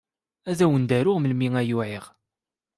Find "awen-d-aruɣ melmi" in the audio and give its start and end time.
0.65-1.47